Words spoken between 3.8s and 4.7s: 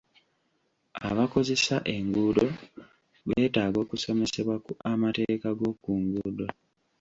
okusomesebwa